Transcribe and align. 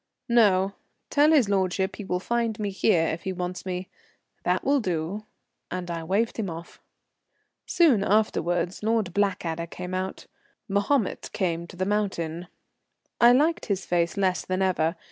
"No. 0.29 0.73
Tell 1.11 1.31
his 1.31 1.47
lordship 1.47 1.97
he 1.97 2.03
will 2.03 2.19
find 2.19 2.57
me 2.59 2.71
here 2.71 3.05
if 3.09 3.21
he 3.21 3.31
wants 3.31 3.67
me. 3.67 3.87
That 4.43 4.63
will 4.63 4.79
do," 4.79 5.27
and 5.69 5.91
I 5.91 6.03
waved 6.03 6.37
him 6.37 6.49
off. 6.49 6.81
Soon 7.67 8.03
afterwards 8.03 8.81
Lord 8.81 9.13
Blackadder 9.13 9.67
came 9.67 9.93
out. 9.93 10.25
Mahomet 10.67 11.29
came 11.33 11.67
to 11.67 11.75
the 11.77 11.85
mountain. 11.85 12.47
I 13.19 13.31
liked 13.31 13.67
his 13.67 13.85
face 13.85 14.17
less 14.17 14.43
than 14.43 14.63
ever. 14.63 14.95